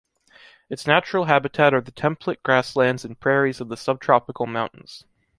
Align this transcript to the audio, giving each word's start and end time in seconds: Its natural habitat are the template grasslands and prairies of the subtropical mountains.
Its 0.67 0.87
natural 0.87 1.25
habitat 1.25 1.75
are 1.75 1.79
the 1.81 1.91
template 1.91 2.41
grasslands 2.41 3.05
and 3.05 3.19
prairies 3.19 3.61
of 3.61 3.69
the 3.69 3.77
subtropical 3.77 4.47
mountains. 4.47 5.03